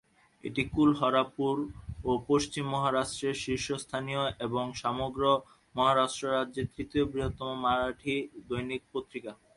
[0.43, 1.55] এটি কোলহাপুর
[2.01, 5.21] এবং পশ্চিম মহারাষ্ট্রের শীর্ষস্থানীয় এবং সমগ্র
[5.75, 8.15] মহারাষ্ট্র রাজ্যের তৃতীয় বৃহত্তম মারাঠি
[8.47, 9.31] দৈনিক পত্রিকা।